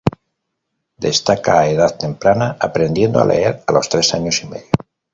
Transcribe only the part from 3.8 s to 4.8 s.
tres años y medio.